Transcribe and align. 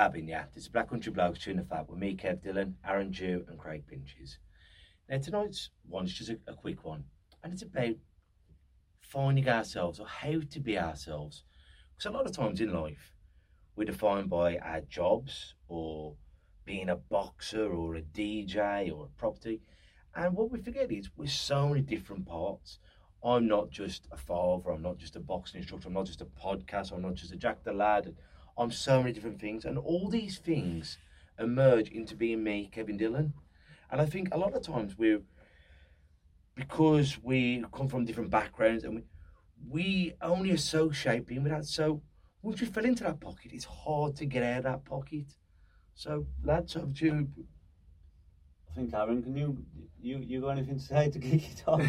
Abin, 0.00 0.26
yeah, 0.26 0.44
It's 0.48 0.64
is 0.64 0.68
Black 0.68 0.88
Country 0.88 1.12
Blokes 1.12 1.40
chewing 1.40 1.58
the 1.58 1.62
fat 1.62 1.86
with 1.86 1.98
me, 1.98 2.16
Kev 2.16 2.42
Dillon, 2.42 2.74
Aaron 2.86 3.12
Jew, 3.12 3.44
and 3.48 3.58
Craig 3.58 3.84
Pinches. 3.86 4.38
Now, 5.10 5.18
tonight's 5.18 5.68
one 5.86 6.06
is 6.06 6.14
just 6.14 6.30
a, 6.30 6.38
a 6.46 6.54
quick 6.54 6.86
one, 6.86 7.04
and 7.44 7.52
it's 7.52 7.60
about 7.60 7.96
finding 9.02 9.46
ourselves 9.46 10.00
or 10.00 10.06
how 10.06 10.40
to 10.52 10.58
be 10.58 10.78
ourselves. 10.78 11.44
Because 11.94 12.06
a 12.06 12.16
lot 12.16 12.24
of 12.24 12.34
times 12.34 12.62
in 12.62 12.72
life, 12.72 13.12
we're 13.76 13.84
defined 13.84 14.30
by 14.30 14.56
our 14.56 14.80
jobs 14.80 15.54
or 15.68 16.14
being 16.64 16.88
a 16.88 16.96
boxer 16.96 17.70
or 17.70 17.96
a 17.96 18.00
DJ 18.00 18.90
or 18.90 19.04
a 19.04 19.20
property. 19.20 19.60
And 20.14 20.34
what 20.34 20.50
we 20.50 20.62
forget 20.62 20.90
is 20.90 21.10
we're 21.14 21.26
so 21.26 21.68
many 21.68 21.82
different 21.82 22.24
parts. 22.24 22.78
I'm 23.22 23.46
not 23.46 23.68
just 23.68 24.08
a 24.12 24.16
father, 24.16 24.70
I'm 24.70 24.80
not 24.80 24.96
just 24.96 25.16
a 25.16 25.20
boxing 25.20 25.60
instructor, 25.60 25.88
I'm 25.88 25.94
not 25.94 26.06
just 26.06 26.22
a 26.22 26.24
podcast, 26.24 26.90
I'm 26.90 27.02
not 27.02 27.16
just 27.16 27.32
a 27.32 27.36
Jack 27.36 27.64
the 27.64 27.72
Lad. 27.74 28.14
I'm 28.60 28.70
so 28.70 29.00
many 29.00 29.12
different 29.12 29.40
things. 29.40 29.64
And 29.64 29.78
all 29.78 30.08
these 30.08 30.38
things 30.38 30.98
emerge 31.38 31.88
into 31.88 32.14
being 32.14 32.44
me, 32.44 32.68
Kevin 32.70 32.98
Dillon. 32.98 33.32
And 33.90 34.00
I 34.00 34.06
think 34.06 34.28
a 34.32 34.38
lot 34.38 34.54
of 34.54 34.62
times 34.62 34.98
we're, 34.98 35.22
because 36.54 37.18
we 37.22 37.64
come 37.72 37.88
from 37.88 38.04
different 38.04 38.30
backgrounds 38.30 38.84
and 38.84 38.96
we, 38.96 39.02
we 39.68 40.14
only 40.20 40.50
associate 40.50 41.26
being 41.26 41.42
with 41.42 41.52
that. 41.52 41.64
So 41.64 42.02
once 42.42 42.60
we 42.60 42.66
fell 42.66 42.84
into 42.84 43.04
that 43.04 43.20
pocket, 43.20 43.52
it's 43.52 43.64
hard 43.64 44.14
to 44.16 44.26
get 44.26 44.42
out 44.42 44.58
of 44.58 44.64
that 44.64 44.84
pocket. 44.84 45.26
So, 45.94 46.26
lads, 46.44 46.76
over 46.76 46.92
to 46.92 47.04
you. 47.04 47.28
I 48.70 48.74
think 48.74 48.94
Aaron, 48.94 49.22
can 49.22 49.36
you 49.36 49.58
you 50.00 50.18
you 50.18 50.40
got 50.40 50.50
anything 50.50 50.78
to 50.78 50.84
say 50.84 51.10
to 51.10 51.18
kick 51.18 51.42
it 51.50 51.64
off? 51.66 51.82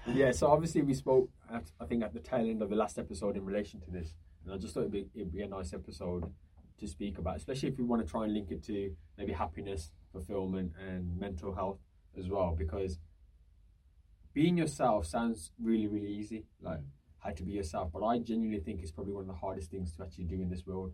yeah, 0.06 0.32
so 0.32 0.48
obviously 0.48 0.82
we 0.82 0.94
spoke, 0.94 1.28
at, 1.52 1.70
I 1.78 1.84
think, 1.84 2.02
at 2.02 2.14
the 2.14 2.20
tail 2.20 2.48
end 2.48 2.62
of 2.62 2.70
the 2.70 2.76
last 2.76 2.98
episode 2.98 3.36
in 3.36 3.44
relation 3.44 3.80
to 3.82 3.90
this, 3.90 4.14
and 4.46 4.54
I 4.54 4.58
just 4.58 4.74
thought 4.74 4.80
it'd 4.80 4.92
be, 4.92 5.06
it'd 5.14 5.32
be 5.32 5.42
a 5.42 5.48
nice 5.48 5.72
episode 5.72 6.32
to 6.78 6.86
speak 6.86 7.18
about, 7.18 7.36
especially 7.36 7.68
if 7.68 7.78
we 7.78 7.84
want 7.84 8.04
to 8.04 8.10
try 8.10 8.24
and 8.24 8.32
link 8.32 8.50
it 8.50 8.62
to 8.64 8.94
maybe 9.18 9.32
happiness, 9.32 9.90
fulfillment, 10.12 10.72
and 10.88 11.18
mental 11.18 11.54
health 11.54 11.78
as 12.16 12.28
well, 12.28 12.54
because 12.56 12.98
being 14.32 14.56
yourself 14.56 15.06
sounds 15.06 15.50
really, 15.60 15.88
really 15.88 16.08
easy, 16.08 16.44
like 16.60 16.80
how 17.18 17.30
to 17.30 17.42
be 17.42 17.52
yourself, 17.52 17.90
but 17.92 18.04
I 18.04 18.18
genuinely 18.18 18.60
think 18.60 18.82
it's 18.82 18.92
probably 18.92 19.14
one 19.14 19.22
of 19.22 19.28
the 19.28 19.34
hardest 19.34 19.70
things 19.70 19.92
to 19.96 20.02
actually 20.02 20.24
do 20.24 20.40
in 20.40 20.48
this 20.48 20.66
world, 20.66 20.92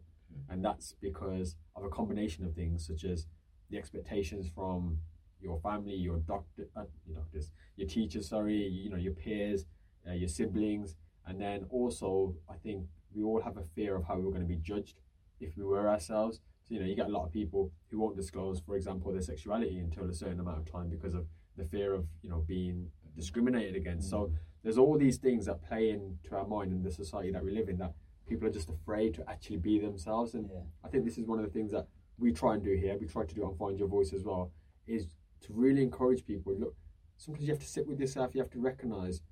and 0.48 0.64
that's 0.64 0.95
because 1.00 1.56
of 1.77 1.84
a 1.84 1.91
combination 1.91 2.45
of 2.47 2.55
things 2.55 2.86
such 2.86 3.05
as 3.05 3.27
the 3.69 3.77
expectations 3.77 4.48
from 4.55 4.98
your 5.41 5.58
family, 5.61 5.95
your 5.95 6.19
doctor, 6.20 6.69
uh, 6.77 6.84
your 7.05 7.17
doctors, 7.17 7.50
your 7.77 7.89
teachers, 7.89 8.28
sorry, 8.28 8.56
you 8.56 8.89
know, 8.89 8.97
your 8.97 9.12
peers, 9.12 9.67
uh, 10.08 10.12
your 10.12 10.28
siblings, 10.28 10.95
and 11.27 11.41
then 11.41 11.67
also 11.70 12.36
I 12.48 12.55
think 12.62 12.86
we 13.14 13.22
all 13.22 13.41
have 13.41 13.56
a 13.56 13.64
fear 13.74 13.96
of 13.96 14.05
how 14.05 14.16
we're 14.16 14.30
going 14.30 14.42
to 14.42 14.48
be 14.48 14.56
judged 14.56 15.00
if 15.41 15.56
we 15.56 15.64
were 15.64 15.88
ourselves. 15.88 16.41
So 16.64 16.74
you 16.74 16.80
know, 16.80 16.86
you 16.86 16.94
get 16.94 17.06
a 17.06 17.12
lot 17.12 17.27
of 17.27 17.32
people 17.32 17.72
who 17.91 17.98
won't 17.98 18.16
disclose, 18.16 18.60
for 18.60 18.77
example, 18.77 19.12
their 19.12 19.22
sexuality 19.22 19.78
until 19.78 20.08
a 20.08 20.14
certain 20.14 20.41
amount 20.41 20.58
of 20.58 20.70
time 20.70 20.88
because 20.88 21.14
of 21.14 21.27
the 21.56 21.64
fear 21.64 21.92
of 21.94 22.06
you 22.22 22.30
know 22.30 22.44
being 22.46 22.90
discriminated 23.16 23.77
against. 23.77 24.08
So 24.10 24.18
mm. 24.18 24.33
there's 24.62 24.78
all 24.78 24.96
these 24.96 25.18
things 25.18 25.46
that 25.46 25.62
play 25.62 25.90
into 25.90 26.34
our 26.34 26.46
mind 26.46 26.72
in 26.72 26.83
the 26.83 26.90
society 26.90 27.30
that 27.33 27.45
we 27.45 27.51
live 27.51 27.68
in 27.68 27.78
that 27.78 27.92
people 28.27 28.46
are 28.48 28.52
just 28.52 28.70
afraid 28.70 29.14
to 29.14 29.28
actually 29.28 29.58
be 29.58 29.78
themselves. 29.78 30.34
And 30.34 30.48
Yeah. 30.51 30.61
I 30.84 30.89
think 30.89 31.05
this 31.05 31.18
is 31.18 31.27
one 31.27 31.39
of 31.39 31.45
the 31.45 31.51
things 31.51 31.72
that 31.72 31.89
we 32.18 32.33
try 32.33 32.55
and 32.55 32.62
do 32.62 32.74
here. 32.74 32.96
We 32.98 33.06
try 33.06 33.24
to 33.24 33.34
do 33.34 33.42
it 33.42 33.46
on 33.46 33.56
Find 33.56 33.78
Your 33.78 33.89
Voice 33.89 34.12
as 34.12 34.24
well. 34.24 34.52
Is 34.86 35.08
to 35.42 35.52
really 35.52 35.83
encourage 35.83 36.24
people. 36.24 36.55
Look, 36.55 36.74
sometimes 37.17 37.46
you 37.46 37.52
have 37.52 37.62
to 37.62 37.68
sit 37.68 37.86
with 37.86 38.01
yourself. 38.01 38.34
You 38.34 38.40
have 38.40 38.51
to 38.51 38.61
recognize 38.61 39.22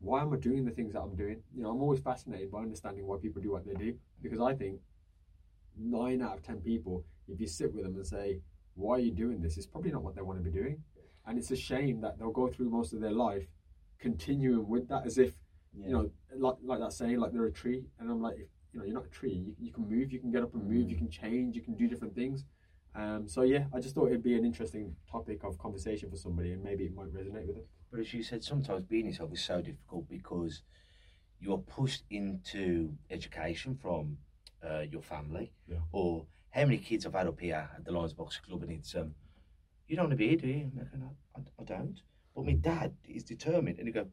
why 0.00 0.22
am 0.22 0.32
I 0.32 0.36
doing 0.36 0.64
the 0.64 0.70
things 0.70 0.94
that 0.94 1.02
I'm 1.02 1.14
doing. 1.14 1.42
You 1.54 1.62
know, 1.62 1.70
I'm 1.70 1.82
always 1.82 2.00
fascinated 2.00 2.50
by 2.50 2.60
understanding 2.60 3.06
why 3.06 3.18
people 3.20 3.42
do 3.42 3.52
what 3.52 3.66
they 3.66 3.74
do 3.74 3.94
because 4.22 4.40
I 4.40 4.54
think 4.54 4.80
nine 5.78 6.22
out 6.22 6.36
of 6.38 6.42
ten 6.42 6.60
people, 6.60 7.04
if 7.28 7.40
you 7.40 7.46
sit 7.46 7.72
with 7.72 7.84
them 7.84 7.94
and 7.94 8.06
say, 8.06 8.40
"Why 8.74 8.96
are 8.96 9.00
you 9.00 9.12
doing 9.12 9.40
this?" 9.40 9.56
it's 9.56 9.66
probably 9.66 9.92
not 9.92 10.02
what 10.02 10.14
they 10.14 10.22
want 10.22 10.38
to 10.38 10.44
be 10.44 10.50
doing, 10.50 10.82
and 11.26 11.38
it's 11.38 11.50
a 11.50 11.56
shame 11.56 12.00
that 12.00 12.18
they'll 12.18 12.32
go 12.32 12.48
through 12.48 12.70
most 12.70 12.92
of 12.92 13.00
their 13.00 13.12
life 13.12 13.46
continuing 13.98 14.66
with 14.66 14.88
that 14.88 15.04
as 15.04 15.18
if 15.18 15.34
you 15.76 15.90
know, 15.90 16.10
like 16.36 16.56
like 16.62 16.80
that 16.80 16.92
saying, 16.92 17.18
like 17.20 17.32
they're 17.32 17.46
a 17.46 17.52
tree, 17.52 17.84
and 17.98 18.10
I'm 18.10 18.20
like, 18.20 18.34
if, 18.34 18.48
you 18.72 18.80
know, 18.80 18.84
you're 18.84 18.94
not 18.94 19.06
a 19.06 19.10
tree. 19.10 19.32
You, 19.32 19.54
you 19.58 19.72
can 19.72 19.88
move, 19.88 20.12
you 20.12 20.18
can 20.18 20.30
get 20.30 20.42
up 20.42 20.54
and 20.54 20.68
move, 20.68 20.88
you 20.88 20.96
can 20.96 21.10
change, 21.10 21.56
you 21.56 21.62
can 21.62 21.74
do 21.76 21.86
different 21.86 22.14
things. 22.14 22.44
Um, 22.94 23.28
so 23.28 23.42
yeah, 23.42 23.64
I 23.72 23.80
just 23.80 23.94
thought 23.94 24.08
it'd 24.08 24.22
be 24.22 24.36
an 24.36 24.44
interesting 24.44 24.96
topic 25.10 25.44
of 25.44 25.58
conversation 25.58 26.10
for 26.10 26.16
somebody, 26.16 26.52
and 26.52 26.62
maybe 26.62 26.84
it 26.84 26.94
might 26.94 27.12
resonate 27.12 27.46
with 27.46 27.56
them. 27.56 27.64
But 27.90 28.00
as 28.00 28.14
you 28.14 28.22
said, 28.22 28.44
sometimes 28.44 28.84
being 28.84 29.06
yourself 29.06 29.32
is 29.32 29.42
so 29.42 29.60
difficult 29.60 30.08
because 30.08 30.62
you're 31.40 31.58
pushed 31.58 32.04
into 32.10 32.96
education 33.10 33.74
from 33.80 34.18
uh, 34.64 34.80
your 34.80 35.02
family, 35.02 35.52
Yeah. 35.66 35.78
or 35.92 36.26
how 36.50 36.62
many 36.62 36.78
kids 36.78 37.06
I've 37.06 37.14
had 37.14 37.26
up 37.26 37.40
here 37.40 37.68
at 37.76 37.84
the 37.84 37.92
Lions 37.92 38.12
Boxing 38.12 38.42
Club, 38.46 38.62
and 38.62 38.72
it's 38.72 38.94
um, 38.94 39.14
you 39.88 39.96
don't 39.96 40.04
want 40.06 40.12
to 40.12 40.16
be 40.16 40.28
here, 40.28 40.36
do 40.36 40.46
you? 40.46 40.70
And 40.72 40.80
I, 40.80 40.84
go, 40.84 40.98
"No, 40.98 41.16
I, 41.36 41.40
I 41.62 41.64
don't. 41.64 42.00
But 42.34 42.44
my 42.44 42.52
dad 42.52 42.94
is 43.08 43.24
determined, 43.24 43.78
and 43.78 43.88
he 43.88 43.92
go, 43.92 44.06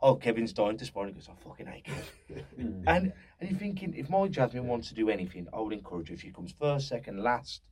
"Oh, 0.00 0.14
Kevin's 0.16 0.52
dying 0.52 0.76
to 0.78 0.84
spar," 0.84 1.04
and 1.06 1.14
he 1.14 1.20
goes, 1.20 1.28
"I 1.28 1.42
fucking 1.42 1.66
hate 1.66 1.84
Kev." 1.86 2.44
and 2.58 2.84
and 2.86 3.12
you're 3.50 3.58
thinking, 3.58 3.94
if 3.94 4.08
my 4.10 4.28
Jasmine 4.28 4.66
wants 4.66 4.88
to 4.88 4.94
do 4.94 5.08
anything, 5.08 5.48
I 5.52 5.60
would 5.60 5.72
encourage 5.72 6.08
her. 6.08 6.14
If 6.14 6.20
she 6.20 6.30
comes 6.30 6.52
first, 6.52 6.88
second, 6.88 7.20
last, 7.22 7.62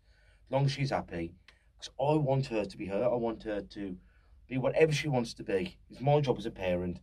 as 0.46 0.50
long 0.52 0.64
as 0.64 0.72
she's 0.72 0.90
happy, 0.90 1.34
because 1.78 1.92
I 2.00 2.14
want 2.16 2.46
her 2.46 2.64
to 2.64 2.76
be 2.76 2.86
her. 2.86 3.04
I 3.04 3.14
want 3.16 3.42
her 3.44 3.60
to 3.60 3.96
be 4.52 4.58
whatever 4.58 4.92
she 4.92 5.08
wants 5.08 5.32
to 5.32 5.42
be. 5.42 5.78
It's 5.90 6.00
my 6.00 6.20
job 6.20 6.36
as 6.36 6.44
a 6.44 6.50
parent 6.50 7.00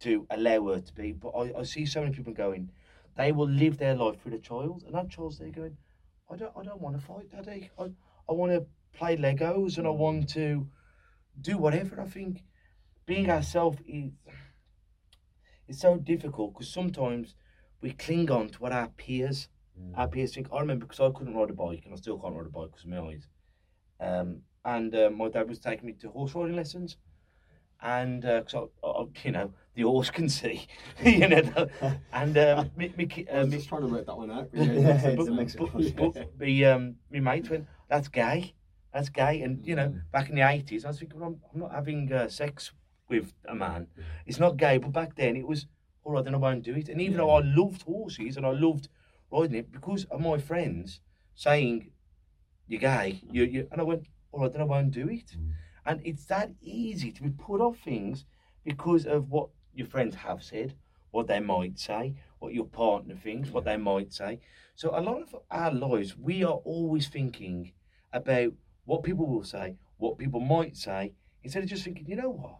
to 0.00 0.26
allow 0.30 0.68
her 0.68 0.80
to 0.80 0.94
be. 0.94 1.12
But 1.12 1.30
I, 1.30 1.52
I 1.58 1.62
see 1.64 1.84
so 1.84 2.00
many 2.00 2.14
people 2.14 2.32
going, 2.32 2.70
they 3.14 3.30
will 3.30 3.48
live 3.48 3.76
their 3.76 3.94
life 3.94 4.22
through 4.22 4.32
the 4.32 4.38
child, 4.38 4.84
and 4.86 4.94
that 4.94 5.10
child's 5.10 5.38
there 5.38 5.50
going, 5.50 5.76
I 6.30 6.36
don't, 6.36 6.52
I 6.56 6.62
don't 6.62 6.80
want 6.80 6.98
to 6.98 7.04
fight, 7.04 7.30
Daddy. 7.30 7.70
I, 7.78 7.90
I 8.28 8.32
want 8.32 8.52
to 8.52 8.66
play 8.96 9.16
Legos 9.18 9.76
and 9.76 9.86
I 9.86 9.90
mm. 9.90 9.98
want 9.98 10.30
to 10.30 10.66
do 11.40 11.58
whatever. 11.58 12.00
I 12.00 12.06
think 12.06 12.42
being 13.04 13.26
mm. 13.26 13.30
ourselves 13.30 13.78
is, 13.86 14.12
is 15.68 15.78
so 15.78 15.98
difficult 15.98 16.54
because 16.54 16.72
sometimes 16.72 17.34
we 17.82 17.92
cling 17.92 18.30
on 18.30 18.48
to 18.48 18.58
what 18.60 18.72
our 18.72 18.88
peers, 18.88 19.48
our 19.94 20.06
mm. 20.08 20.12
peers 20.12 20.34
think. 20.34 20.48
I 20.52 20.60
remember 20.60 20.86
because 20.86 21.00
I 21.00 21.10
couldn't 21.10 21.34
ride 21.34 21.50
a 21.50 21.54
bike 21.54 21.82
and 21.84 21.92
I 21.92 21.96
still 21.98 22.18
can't 22.18 22.34
ride 22.34 22.46
a 22.46 22.50
bike 22.50 22.70
because 22.70 22.84
of 22.84 22.90
my 22.90 22.98
eyes. 22.98 23.28
Um, 24.00 24.42
and 24.64 24.94
uh, 24.94 25.10
my 25.10 25.28
dad 25.28 25.48
was 25.48 25.58
taking 25.58 25.86
me 25.86 25.92
to 25.94 26.08
horse 26.10 26.34
riding 26.34 26.56
lessons. 26.56 26.96
And 27.80 28.24
I, 28.24 28.42
I, 28.84 29.04
you 29.24 29.30
know, 29.30 29.52
the 29.74 29.82
horse 29.82 30.10
can 30.18 30.28
see, 30.28 30.66
you 31.04 31.28
know, 31.28 31.68
and 32.12 32.36
um, 32.36 32.70
me, 32.76 32.92
me, 32.96 33.06
ki- 33.06 33.26
I 33.32 33.36
uh, 33.36 33.40
was 33.40 33.50
me, 33.50 33.56
just 33.58 33.68
trying 33.68 33.82
to 33.82 33.86
work 33.88 34.06
that 34.06 34.16
one 34.16 34.30
out. 34.30 34.50
but 34.54 34.66
Yeah, 34.66 34.72
yeah, 34.72 35.06
it's 35.06 35.28
but, 35.28 35.28
of 35.28 35.96
but, 35.96 36.14
but 36.14 36.40
me, 36.40 36.64
um, 36.64 36.96
me 37.10 37.20
mates 37.20 37.50
went, 37.50 37.66
that's 37.88 38.08
gay. 38.08 38.54
That's 38.92 39.08
gay. 39.10 39.42
And, 39.42 39.64
you 39.64 39.76
know, 39.76 39.94
back 40.12 40.28
in 40.28 40.34
the 40.34 40.42
80s, 40.42 40.84
I 40.84 40.88
was 40.88 40.98
thinking, 40.98 41.20
well, 41.20 41.28
I'm, 41.28 41.40
I'm 41.54 41.60
not 41.60 41.72
having 41.72 42.12
uh, 42.12 42.28
sex 42.28 42.72
with 43.08 43.32
a 43.46 43.54
man. 43.54 43.86
It's 44.26 44.40
not 44.40 44.56
gay. 44.56 44.78
But 44.78 44.92
back 44.92 45.14
then, 45.14 45.36
it 45.36 45.46
was, 45.46 45.66
all 46.04 46.12
right, 46.12 46.24
then 46.24 46.34
I 46.34 46.38
won't 46.38 46.64
do 46.64 46.74
it. 46.74 46.88
And 46.88 47.00
even 47.00 47.18
though 47.18 47.30
I 47.30 47.42
loved 47.44 47.82
horses 47.82 48.36
and 48.36 48.44
I 48.44 48.50
loved 48.50 48.88
riding 49.30 49.56
it, 49.56 49.70
because 49.70 50.04
of 50.06 50.20
my 50.20 50.38
friends 50.38 51.00
saying, 51.34 51.90
you're 52.66 52.80
gay, 52.80 53.20
you, 53.30 53.44
you, 53.44 53.68
and 53.70 53.80
I 53.80 53.84
went, 53.84 54.06
right, 54.32 54.52
then 54.52 54.60
I 54.60 54.64
won't 54.64 54.90
do 54.90 55.08
it. 55.08 55.36
Mm. 55.36 55.52
And 55.86 56.00
it's 56.04 56.26
that 56.26 56.50
easy 56.60 57.12
to 57.12 57.22
be 57.22 57.30
put 57.30 57.60
off 57.60 57.78
things 57.78 58.24
because 58.64 59.06
of 59.06 59.30
what 59.30 59.48
your 59.74 59.86
friends 59.86 60.14
have 60.16 60.42
said, 60.42 60.74
what 61.10 61.26
they 61.26 61.40
might 61.40 61.78
say, 61.78 62.14
what 62.38 62.52
your 62.52 62.66
partner 62.66 63.14
thinks, 63.14 63.50
what 63.50 63.64
they 63.64 63.76
might 63.76 64.12
say. 64.12 64.40
So 64.74 64.90
a 64.90 65.00
lot 65.00 65.22
of 65.22 65.34
our 65.50 65.72
lives, 65.72 66.16
we 66.16 66.44
are 66.44 66.60
always 66.64 67.08
thinking 67.08 67.72
about 68.12 68.52
what 68.84 69.02
people 69.02 69.26
will 69.26 69.44
say, 69.44 69.76
what 69.96 70.18
people 70.18 70.40
might 70.40 70.76
say, 70.76 71.12
instead 71.42 71.62
of 71.62 71.68
just 71.68 71.84
thinking, 71.84 72.06
you 72.06 72.16
know 72.16 72.30
what, 72.30 72.58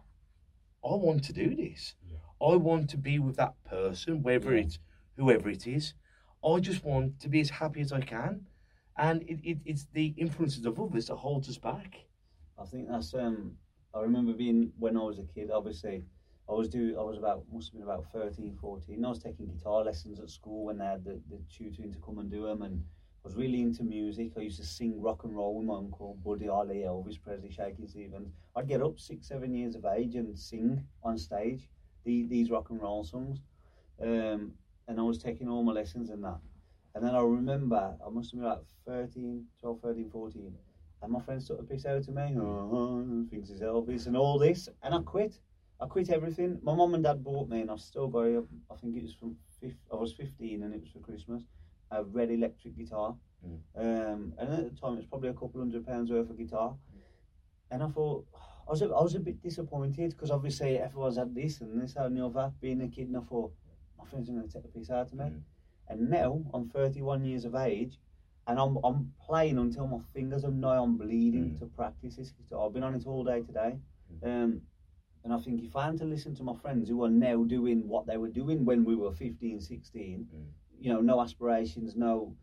I 0.83 0.95
want 0.95 1.23
to 1.25 1.33
do 1.33 1.55
this. 1.55 1.95
I 2.41 2.55
want 2.55 2.89
to 2.91 2.97
be 2.97 3.19
with 3.19 3.35
that 3.35 3.53
person, 3.65 4.23
whether 4.23 4.53
it's 4.53 4.79
whoever 5.17 5.49
it 5.49 5.67
is. 5.67 5.93
I 6.43 6.59
just 6.59 6.85
want 6.85 7.19
to 7.19 7.29
be 7.29 7.41
as 7.41 7.49
happy 7.49 7.81
as 7.81 7.91
I 7.91 7.99
can. 7.99 8.47
And 8.99 9.21
it, 9.23 9.39
it, 9.43 9.57
it's 9.65 9.85
the 9.93 10.13
influences 10.17 10.65
of 10.65 10.77
others 10.79 11.07
that 11.07 11.15
holds 11.15 11.47
us 11.47 11.57
back. 11.57 12.05
I 12.59 12.65
think 12.65 12.89
that's 12.89 13.13
um 13.13 13.53
I 13.95 14.01
remember 14.01 14.33
being 14.33 14.73
when 14.77 14.97
I 14.97 15.01
was 15.03 15.19
a 15.19 15.23
kid 15.23 15.49
obviously 15.51 16.03
I 16.49 16.51
was 16.51 16.67
do 16.67 16.99
I 16.99 17.03
was 17.03 17.17
about 17.17 17.45
must 17.51 17.69
have 17.69 17.73
been 17.75 17.89
about 17.89 18.11
13 18.11 18.57
14 18.59 19.05
I 19.05 19.09
was 19.09 19.23
taking 19.23 19.47
guitar 19.47 19.85
lessons 19.85 20.19
at 20.19 20.29
school 20.29 20.65
when 20.65 20.79
they 20.79 20.85
had 20.85 21.05
the, 21.05 21.21
the 21.29 21.39
tutoring 21.49 21.93
to 21.93 21.99
come 21.99 22.19
and 22.19 22.29
do 22.29 22.45
them 22.45 22.61
and 22.63 22.83
I 23.23 23.27
was 23.27 23.35
really 23.35 23.61
into 23.61 23.83
music. 23.83 24.31
I 24.37 24.41
used 24.41 24.59
to 24.59 24.65
sing 24.65 25.01
rock 25.01 25.25
and 25.25 25.35
roll 25.35 25.57
with 25.57 25.67
my 25.67 25.75
uncle, 25.75 26.17
Buddy 26.25 26.47
Holly, 26.47 26.83
Elvis 26.85 27.21
Presley, 27.21 27.51
Shaky 27.51 27.85
Stevens. 27.85 28.31
I'd 28.55 28.69
get 28.69 28.81
up 28.81 28.97
six, 28.97 29.27
seven 29.27 29.53
years 29.53 29.75
of 29.75 29.85
age 29.85 30.15
and 30.15 30.37
sing 30.39 30.85
on 31.03 31.17
stage 31.17 31.69
the, 32.05 32.25
these 32.27 32.49
rock 32.49 32.69
and 32.69 32.81
roll 32.81 33.03
songs. 33.03 33.41
Um, 34.01 34.53
and 34.87 34.99
I 34.99 35.03
was 35.03 35.17
taking 35.17 35.49
all 35.49 35.63
my 35.63 35.73
lessons 35.73 36.09
in 36.09 36.21
that. 36.21 36.39
And 36.95 37.03
then 37.03 37.15
I 37.15 37.21
remember, 37.21 37.95
I 38.05 38.09
must 38.09 38.31
have 38.31 38.39
been 38.39 38.49
about 38.49 38.65
13, 38.85 39.45
12, 39.61 39.79
13, 39.81 40.09
14. 40.09 40.53
And 41.01 41.11
my 41.11 41.21
friends 41.21 41.47
took 41.47 41.57
the 41.57 41.63
piss 41.63 41.85
out 41.85 42.07
of 42.07 42.09
me. 42.09 42.35
Oh, 42.37 43.25
thinks 43.29 43.49
he's 43.49 43.61
Elvis 43.61 44.07
and 44.07 44.17
all 44.17 44.37
this. 44.37 44.67
And 44.83 44.93
I 44.93 44.99
quit. 44.99 45.39
I 45.79 45.85
quit 45.85 46.09
everything. 46.09 46.59
My 46.61 46.75
mum 46.75 46.93
and 46.93 47.03
dad 47.03 47.23
bought 47.23 47.47
me, 47.47 47.61
and 47.61 47.71
I 47.71 47.77
still 47.77 48.07
got 48.07 48.25
it. 48.25 48.43
I 48.69 48.75
think 48.75 48.97
it 48.97 49.03
was 49.03 49.13
from, 49.13 49.37
I 49.63 49.95
was 49.95 50.13
15 50.13 50.63
and 50.63 50.73
it 50.73 50.81
was 50.81 50.89
for 50.89 50.99
Christmas, 50.99 51.43
a 51.91 52.03
red 52.03 52.31
electric 52.31 52.77
guitar. 52.77 53.15
Mm. 53.47 53.59
Um, 53.77 54.33
and 54.37 54.53
at 54.53 54.75
the 54.75 54.81
time, 54.81 54.93
it 54.93 54.97
was 54.97 55.05
probably 55.05 55.29
a 55.29 55.33
couple 55.33 55.59
hundred 55.59 55.87
pounds 55.87 56.11
worth 56.11 56.29
of 56.29 56.37
guitar. 56.37 56.75
And 57.71 57.81
I 57.81 57.87
thought, 57.87 58.25
I 58.67 58.71
was 58.71 58.81
a, 58.81 58.85
I 58.85 59.01
was 59.01 59.15
a 59.15 59.19
bit 59.19 59.41
disappointed 59.41 60.11
because 60.11 60.31
obviously 60.31 60.77
everyone's 60.77 61.17
had 61.17 61.33
this 61.33 61.61
and 61.61 61.81
this, 61.81 61.93
that, 61.93 62.07
and 62.07 62.17
the 62.17 62.25
other. 62.25 62.51
Being 62.59 62.81
a 62.81 62.87
kid, 62.89 63.07
and 63.07 63.17
I 63.17 63.21
thought, 63.21 63.53
my 63.97 64.05
friends 64.05 64.29
are 64.29 64.33
going 64.33 64.47
to 64.47 64.53
take 64.53 64.63
the 64.63 64.79
piss 64.79 64.89
out 64.89 65.07
of 65.07 65.13
me. 65.13 65.25
Mm. 65.25 65.41
And 65.89 66.09
now 66.09 66.43
I'm 66.53 66.69
31 66.69 67.25
years 67.25 67.45
of 67.45 67.55
age, 67.55 67.99
and 68.47 68.59
I'm 68.59 68.77
I'm 68.83 69.11
playing 69.25 69.57
until 69.57 69.87
my 69.87 69.99
fingers 70.13 70.43
are 70.45 70.51
nigh 70.51 70.77
on 70.77 70.97
bleeding 70.97 71.51
Mm. 71.55 71.59
to 71.59 71.65
practice 71.65 72.15
this 72.15 72.31
guitar. 72.31 72.65
I've 72.67 72.73
been 72.73 72.83
on 72.83 72.95
it 72.95 73.07
all 73.07 73.23
day 73.23 73.41
today, 73.41 73.79
um, 74.23 74.61
and 75.23 75.33
I 75.33 75.39
think 75.39 75.63
if 75.63 75.75
I 75.75 75.85
had 75.85 75.97
to 75.97 76.05
listen 76.05 76.35
to 76.35 76.43
my 76.43 76.53
friends 76.55 76.89
who 76.89 77.03
are 77.03 77.09
now 77.09 77.43
doing 77.43 77.87
what 77.87 78.05
they 78.05 78.17
were 78.17 78.29
doing 78.29 78.65
when 78.65 78.83
we 78.85 78.95
were 78.95 79.11
15, 79.11 79.59
16, 79.59 80.27
Mm. 80.33 80.45
you 80.79 80.93
know, 80.93 81.01
no 81.01 81.21
aspirations, 81.21 81.95
no 81.95 82.35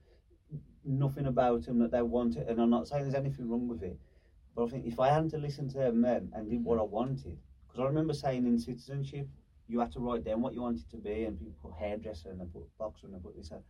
nothing 0.85 1.27
about 1.27 1.65
them 1.65 1.79
that 1.79 1.91
they 1.91 2.03
wanted, 2.03 2.49
and 2.49 2.61
I'm 2.61 2.71
not 2.71 2.87
saying 2.87 3.03
there's 3.03 3.15
anything 3.15 3.49
wrong 3.49 3.67
with 3.69 3.83
it, 3.83 3.99
but 4.55 4.65
I 4.65 4.69
think 4.69 4.87
if 4.87 5.01
I 5.01 5.09
had 5.09 5.29
to 5.31 5.39
listen 5.39 5.69
to 5.71 5.79
them 5.79 6.01
then 6.01 6.31
and 6.33 6.49
did 6.49 6.65
what 6.65 6.79
I 6.79 6.83
wanted, 6.83 7.37
because 7.67 7.81
I 7.81 7.87
remember 7.87 8.13
saying 8.13 8.47
in 8.47 8.59
citizenship, 8.59 9.29
you 9.69 9.81
had 9.81 9.93
to 9.93 10.01
write 10.01 10.25
down 10.25 10.41
what 10.43 10.55
you 10.55 10.63
wanted 10.63 10.89
to 10.91 10.97
be, 10.97 11.25
and 11.25 11.39
people 11.39 11.55
put 11.63 11.79
hairdresser 11.79 12.31
and 12.31 12.41
they 12.41 12.45
put 12.47 12.63
boxer 12.79 13.07
and 13.07 13.15
they 13.15 13.19
put 13.21 13.37
this, 13.37 13.51
and 13.51 13.63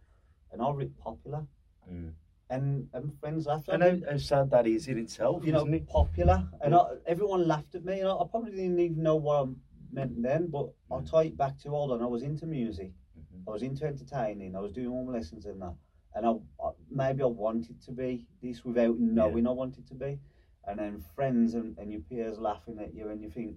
and 0.53 0.63
I 0.63 0.71
wrote 0.71 0.97
popular, 0.99 1.47
Mm. 1.91 2.13
and 2.51 2.89
and 2.93 3.19
friends 3.21 3.47
laughed 3.47 3.69
And 3.69 3.83
at 3.83 4.01
me. 4.01 4.05
how 4.11 4.17
sad 4.19 4.51
that 4.51 4.67
is 4.67 4.89
in 4.89 4.99
itself, 4.99 5.45
You 5.45 5.53
know, 5.53 5.67
it? 5.67 5.87
popular, 5.89 6.49
and 6.61 6.75
I, 6.75 6.83
everyone 7.07 7.47
laughed 7.49 7.75
at 7.75 7.85
me. 7.85 8.01
And 8.01 8.09
I, 8.09 8.15
I 8.17 8.27
probably 8.27 8.53
didn't 8.53 8.79
even 8.79 9.03
know 9.03 9.17
what 9.17 9.47
I 9.49 9.51
meant 9.93 10.23
then, 10.23 10.49
but 10.49 10.73
I'll 10.91 11.03
Mm. 11.03 11.11
tie 11.11 11.25
it 11.25 11.37
back 11.37 11.59
to 11.61 11.71
hold 11.71 11.91
on. 11.93 12.03
I 12.03 12.07
was 12.07 12.23
into 12.23 12.47
music, 12.47 12.93
Mhm. 13.19 13.43
I 13.49 13.51
was 13.51 13.63
into 13.63 13.87
entertaining, 13.87 14.55
I 14.57 14.61
was 14.61 14.73
doing 14.73 14.89
all 14.89 15.05
my 15.05 15.13
lessons 15.13 15.47
and 15.47 15.61
that, 15.63 15.75
and 16.15 16.27
I, 16.27 16.33
I 16.65 16.71
maybe 16.91 17.23
I 17.23 17.27
wanted 17.27 17.81
to 17.83 17.93
be 17.93 18.27
this 18.43 18.65
without 18.65 18.99
knowing 18.99 19.47
I 19.47 19.51
wanted 19.53 19.87
to 19.89 19.95
be, 19.95 20.19
and 20.65 20.79
then 20.79 21.01
friends 21.15 21.55
and, 21.55 21.77
and 21.79 21.91
your 21.93 22.01
peers 22.03 22.39
laughing 22.39 22.79
at 22.81 22.95
you, 22.95 23.09
and 23.09 23.21
you 23.23 23.31
think, 23.31 23.57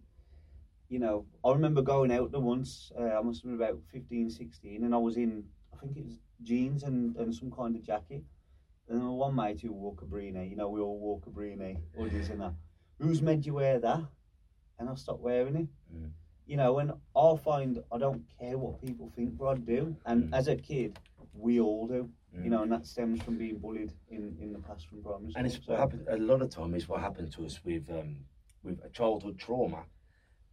you 0.89 0.99
know, 0.99 1.25
I 1.45 1.51
remember 1.51 1.81
going 1.81 2.11
out 2.11 2.31
there 2.31 2.41
once. 2.41 2.91
Uh, 2.99 3.03
I 3.03 3.21
must 3.21 3.43
have 3.43 3.51
been 3.51 3.61
about 3.61 3.79
15, 3.91 4.29
16, 4.29 4.83
and 4.83 4.93
I 4.93 4.97
was 4.97 5.17
in, 5.17 5.43
I 5.73 5.77
think 5.77 5.97
it 5.97 6.03
was 6.05 6.19
jeans 6.43 6.83
and, 6.83 7.15
and 7.17 7.33
some 7.33 7.51
kind 7.51 7.75
of 7.75 7.83
jacket. 7.83 8.23
And 8.89 9.07
one 9.09 9.35
mate 9.35 9.61
who 9.61 9.71
wore 9.71 9.93
Cabrini, 9.93 10.49
you 10.49 10.55
know, 10.55 10.67
we 10.69 10.81
all 10.81 10.97
wore 10.97 11.19
Cabrini, 11.21 11.77
hoodies 11.97 12.31
and 12.31 12.41
that. 12.41 12.53
Who's 12.99 13.21
made 13.21 13.45
you 13.45 13.53
wear 13.53 13.79
that? 13.79 14.01
And 14.79 14.89
I 14.89 14.95
stopped 14.95 15.21
wearing 15.21 15.55
it. 15.55 15.67
Mm. 15.95 16.09
You 16.47 16.57
know, 16.57 16.79
and 16.79 16.93
I 17.15 17.35
find 17.37 17.79
I 17.91 17.99
don't 17.99 18.23
care 18.39 18.57
what 18.57 18.81
people 18.81 19.11
think, 19.15 19.37
but 19.37 19.45
I 19.45 19.53
do. 19.55 19.95
And 20.07 20.23
Mm. 20.23 20.35
as 20.35 20.47
a 20.47 20.55
kid, 20.55 20.97
we 21.33 21.59
all 21.59 21.85
do. 21.87 22.09
Mm. 22.35 22.43
You 22.45 22.49
know, 22.49 22.63
and 22.63 22.71
that 22.71 22.87
stems 22.87 23.21
from 23.21 23.37
being 23.37 23.59
bullied 23.59 23.93
in, 24.09 24.35
in 24.41 24.51
the 24.53 24.59
past 24.59 24.87
from 24.87 25.03
primary 25.03 25.31
school. 25.31 25.37
And 25.37 25.45
it's 25.45 25.57
So- 25.63 25.73
what 25.73 25.79
happened 25.79 26.07
a 26.09 26.17
lot 26.17 26.41
of 26.41 26.49
time 26.49 26.73
is 26.73 26.89
what 26.89 26.99
happened 27.01 27.31
to 27.33 27.45
us 27.45 27.63
with 27.63 27.87
um, 27.91 28.17
with 28.63 28.83
a 28.83 28.89
childhood 28.89 29.37
trauma. 29.37 29.83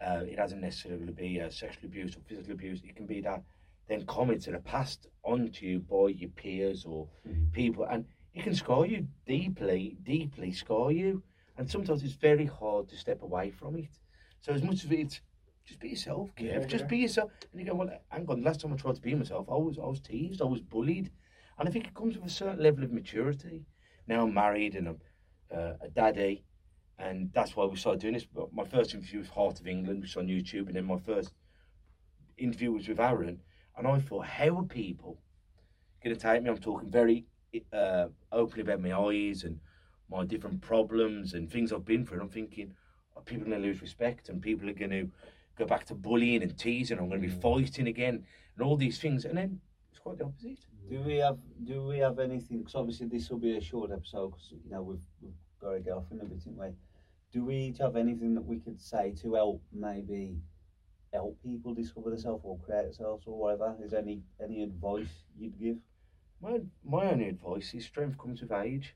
Uh, 0.00 0.20
it 0.24 0.36
doesn't 0.36 0.60
necessarily 0.60 1.12
be 1.12 1.40
uh, 1.40 1.50
sexual 1.50 1.86
abuse 1.86 2.16
or 2.16 2.20
physical 2.28 2.52
abuse. 2.52 2.80
It 2.84 2.96
can 2.96 3.06
be 3.06 3.20
that 3.22 3.42
then 3.88 4.04
comments 4.06 4.46
that 4.46 4.54
are 4.54 4.60
passed 4.60 5.06
on 5.24 5.50
to 5.52 5.66
you 5.66 5.78
by 5.78 6.08
your 6.08 6.30
peers 6.30 6.84
or 6.84 7.08
people, 7.52 7.84
and 7.84 8.04
it 8.34 8.42
can 8.42 8.54
scar 8.54 8.84
you 8.84 9.06
deeply, 9.26 9.96
deeply 10.02 10.52
scar 10.52 10.90
you. 10.90 11.22
And 11.56 11.70
sometimes 11.70 12.02
it's 12.02 12.14
very 12.14 12.44
hard 12.44 12.88
to 12.88 12.96
step 12.96 13.22
away 13.22 13.50
from 13.50 13.76
it. 13.76 13.98
So 14.40 14.52
as 14.52 14.62
much 14.62 14.84
as 14.84 14.90
it's 14.90 15.20
just 15.64 15.80
be 15.80 15.90
yourself, 15.90 16.30
Kev. 16.36 16.44
Yeah, 16.44 16.64
just 16.66 16.84
yeah. 16.84 16.88
be 16.88 16.98
yourself. 16.98 17.30
And 17.52 17.60
you 17.60 17.66
go, 17.66 17.74
well, 17.74 17.90
hang 18.10 18.26
on. 18.28 18.42
Last 18.42 18.60
time 18.60 18.72
I 18.72 18.76
tried 18.76 18.96
to 18.96 19.00
be 19.00 19.14
myself, 19.14 19.48
I 19.50 19.56
was 19.56 19.78
I 19.78 19.86
was 19.86 20.00
teased, 20.00 20.42
I 20.42 20.44
was 20.44 20.60
bullied, 20.60 21.10
and 21.58 21.68
I 21.68 21.72
think 21.72 21.86
it 21.86 21.94
comes 21.94 22.16
with 22.16 22.26
a 22.26 22.30
certain 22.30 22.62
level 22.62 22.84
of 22.84 22.92
maturity. 22.92 23.64
Now 24.06 24.22
I'm 24.22 24.34
married 24.34 24.74
and 24.74 24.88
I'm 24.88 25.00
uh, 25.52 25.72
a 25.80 25.88
daddy, 25.88 26.44
and 26.98 27.30
that's 27.32 27.54
why 27.54 27.64
we 27.64 27.76
started 27.76 28.00
doing 28.00 28.14
this. 28.14 28.24
But 28.24 28.52
my 28.52 28.64
first 28.64 28.94
interview 28.94 29.20
was 29.20 29.28
Heart 29.28 29.60
of 29.60 29.66
England, 29.66 30.00
which 30.00 30.10
is 30.10 30.16
on 30.16 30.28
YouTube, 30.28 30.66
and 30.66 30.74
then 30.74 30.84
my 30.84 30.98
first 30.98 31.32
interview 32.38 32.72
was 32.72 32.88
with 32.88 33.00
Aaron, 33.00 33.40
and 33.76 33.86
I 33.86 33.98
thought, 33.98 34.26
how 34.26 34.58
are 34.58 34.64
people 34.64 35.18
going 36.02 36.14
to 36.14 36.20
take 36.20 36.42
me? 36.42 36.50
I'm 36.50 36.58
talking 36.58 36.90
very 36.90 37.26
uh, 37.72 38.06
openly 38.32 38.62
about 38.62 38.80
my 38.80 38.92
eyes 38.92 39.44
and 39.44 39.58
my 40.10 40.24
different 40.24 40.60
problems 40.60 41.34
and 41.34 41.50
things 41.50 41.72
I've 41.72 41.84
been 41.84 42.04
through. 42.04 42.18
And 42.18 42.22
I'm 42.22 42.28
thinking, 42.30 42.74
are 43.16 43.22
people 43.22 43.46
going 43.48 43.60
to 43.60 43.66
lose 43.66 43.82
respect, 43.82 44.28
and 44.28 44.40
people 44.40 44.68
are 44.68 44.74
going 44.74 44.90
to 44.90 45.10
go 45.58 45.66
back 45.66 45.84
to 45.86 45.94
bullying 45.94 46.42
and 46.42 46.56
teasing. 46.58 46.98
I'm 46.98 47.08
going 47.08 47.20
to 47.20 47.28
be 47.28 47.34
fighting 47.34 47.88
again, 47.88 48.24
and 48.56 48.66
all 48.66 48.76
these 48.76 48.98
things. 48.98 49.24
And 49.24 49.36
then 49.36 49.60
it's 49.90 50.00
quite 50.00 50.18
the 50.18 50.24
opposite. 50.24 50.58
Do 50.88 51.00
we 51.00 51.16
have 51.16 51.38
Do 51.64 51.82
we 51.82 51.98
have 51.98 52.18
anything? 52.18 52.58
Because 52.58 52.74
obviously 52.74 53.08
this 53.08 53.28
will 53.30 53.38
be 53.38 53.56
a 53.56 53.60
short 53.60 53.90
episode. 53.90 54.30
Because 54.30 54.52
you 54.52 54.70
know 54.70 54.82
we've, 54.82 55.00
we've 55.20 55.32
got 55.60 55.72
to 55.72 55.80
get 55.80 55.94
off 55.94 56.04
in 56.12 56.20
a 56.20 56.24
bit, 56.24 56.38
haven't 56.44 56.58
we? 56.58 56.68
Do 57.36 57.44
we 57.44 57.56
each 57.56 57.78
have 57.80 57.96
anything 57.96 58.32
that 58.32 58.46
we 58.46 58.60
could 58.60 58.80
say 58.80 59.12
to 59.20 59.34
help 59.34 59.62
maybe 59.70 60.38
help 61.12 61.36
people 61.42 61.74
discover 61.74 62.08
themselves 62.08 62.40
or 62.42 62.58
create 62.60 62.84
themselves 62.84 63.24
or 63.26 63.38
whatever? 63.38 63.76
Is 63.84 63.90
there 63.90 64.00
any 64.00 64.22
any 64.42 64.62
advice 64.62 65.12
you'd 65.38 65.60
give? 65.60 65.76
My 66.40 66.62
my 66.82 67.10
only 67.10 67.28
advice 67.28 67.74
is 67.74 67.84
strength 67.84 68.16
comes 68.16 68.40
with 68.40 68.52
age. 68.52 68.94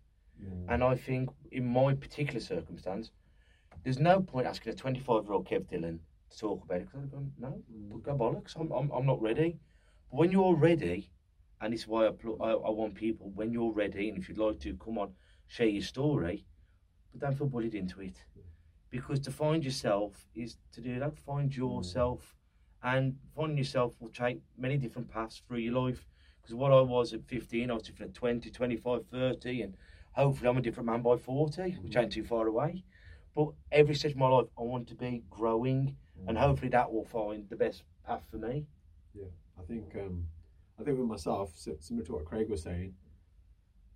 And 0.69 0.82
I 0.82 0.94
think 0.96 1.28
in 1.52 1.66
my 1.66 1.92
particular 1.92 2.40
circumstance, 2.40 3.10
there's 3.84 3.98
no 3.98 4.22
point 4.22 4.46
asking 4.46 4.72
a 4.72 4.76
25 4.76 5.25
year 5.25 5.34
old 5.34 5.46
Kev 5.46 5.69
Dillon 5.69 6.00
to 6.31 6.38
talk 6.38 6.64
about 6.64 6.78
it 6.78 6.87
because 6.87 7.02
I've 7.02 7.12
gone, 7.12 7.32
no, 7.38 7.62
mm. 7.70 8.02
go 8.02 8.14
bollocks, 8.14 8.58
I'm, 8.58 8.72
I'm, 8.72 8.90
I'm 8.90 9.04
not 9.04 9.20
ready. 9.20 9.58
But 10.10 10.16
when 10.16 10.32
you're 10.32 10.54
ready, 10.54 11.10
and 11.60 11.75
it's 11.75 11.87
why 11.87 12.06
I, 12.06 12.12
pl- 12.12 12.42
I, 12.42 12.52
I 12.52 12.70
want 12.70 12.94
people, 12.94 13.31
when 13.34 13.52
you're 13.52 13.75
ready, 13.75 14.08
and 14.08 14.16
if 14.16 14.31
you'd 14.31 14.38
like 14.38 14.60
to, 14.60 14.75
come 14.76 14.96
on, 14.96 15.12
share 15.46 15.66
your 15.66 15.82
story, 15.82 16.46
but 17.12 17.21
don't 17.21 17.37
feel 17.37 17.47
bullied 17.47 17.75
into 17.75 18.00
it. 18.00 18.25
Because 18.90 19.21
to 19.21 19.31
find 19.31 19.64
yourself 19.64 20.26
is 20.35 20.57
to 20.73 20.81
do 20.81 20.99
that, 20.99 21.17
find 21.19 21.55
yourself, 21.55 22.35
and 22.83 23.17
finding 23.37 23.59
yourself 23.59 23.95
will 24.00 24.09
take 24.11 24.40
many 24.59 24.76
different 24.76 25.09
paths 25.09 25.43
through 25.47 25.59
your 25.59 25.75
life. 25.81 26.07
Because 26.40 26.55
what 26.55 26.73
I 26.73 26.81
was 26.81 27.12
at 27.12 27.25
15, 27.25 27.71
I 27.71 27.75
was 27.75 27.83
different 27.85 28.11
at 28.11 28.14
20, 28.17 28.50
25, 28.50 29.07
30, 29.07 29.62
and 29.62 29.76
hopefully 30.12 30.49
I'm 30.49 30.57
a 30.57 30.62
different 30.62 30.87
man 30.88 31.02
by 31.02 31.17
40, 31.17 31.76
which 31.83 31.97
ain't 31.97 32.12
too 32.12 32.25
far 32.25 32.47
away. 32.47 32.85
But 33.35 33.50
every 33.71 33.95
stage 33.95 34.12
of 34.12 34.19
my 34.19 34.29
life, 34.29 34.47
I 34.59 34.62
want 34.62 34.88
to 34.88 34.95
be 34.95 35.23
growing, 35.31 35.97
and 36.26 36.37
hopefully 36.37 36.71
that 36.71 36.93
will 36.93 37.05
find 37.05 37.49
the 37.49 37.57
best 37.57 37.85
path 38.05 38.25
for 38.31 38.38
me. 38.38 38.67
Yeah, 39.14 39.26
I 39.59 39.62
think 39.62 39.95
um, 39.95 40.26
I 40.81 40.83
think 40.83 40.99
with 40.99 41.07
myself, 41.07 41.52
similar 41.57 42.05
to 42.07 42.12
what 42.12 42.25
Craig 42.25 42.49
was 42.49 42.62
saying, 42.62 42.95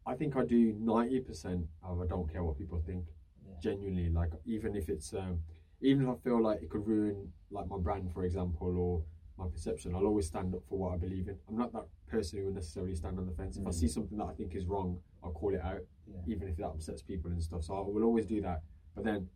I 0.06 0.14
think 0.14 0.37
I 0.37 0.44
do 0.44 0.75
ninety 0.78 1.20
percent 1.20 1.66
of 1.82 2.00
I 2.00 2.06
don't 2.06 2.30
care 2.30 2.42
what 2.44 2.58
people 2.58 2.82
think. 2.87 3.04
Yeah. 3.46 3.54
Genuinely, 3.61 4.11
like 4.11 4.30
even 4.44 4.75
if 4.76 4.88
it's 4.88 5.14
um, 5.14 5.40
even 5.80 6.02
if 6.04 6.08
I 6.08 6.16
feel 6.23 6.42
like 6.42 6.62
it 6.62 6.70
could 6.70 6.87
ruin 6.87 7.32
like 7.50 7.66
my 7.68 7.78
brand, 7.78 8.12
for 8.12 8.25
example, 8.25 8.76
or 8.78 9.02
my 9.38 9.50
perception, 9.50 9.94
I'll 9.94 10.06
always 10.06 10.26
stand 10.26 10.54
up 10.54 10.62
for 10.68 10.78
what 10.78 10.92
I 10.94 10.96
believe 10.96 11.28
in. 11.28 11.37
I'm 11.49 11.56
not 11.56 11.73
that 11.73 11.87
person 12.08 12.38
who 12.38 12.46
will 12.46 12.52
necessarily 12.52 12.94
stand 12.94 13.18
on 13.18 13.26
the 13.26 13.32
fence. 13.32 13.56
If 13.56 13.66
I 13.66 13.70
Mm. 13.70 13.75
see 13.75 13.88
something 13.88 14.18
that 14.18 14.26
I 14.26 14.32
think 14.34 14.54
is 14.54 14.66
wrong, 14.66 15.00
I'll 15.23 15.32
call 15.32 15.54
it 15.54 15.61
out, 15.61 15.80
Yeah. 16.06 16.20
even 16.26 16.49
if 16.49 16.56
that 16.56 16.66
upsets 16.68 17.02
people 17.02 17.30
and 17.32 17.42
stuff. 17.42 17.64
So 17.64 17.75
I 17.75 17.80
will 17.80 18.04
always 18.04 18.26
do 18.26 18.40
that. 18.42 18.62
But 18.94 19.04
then 19.04 19.28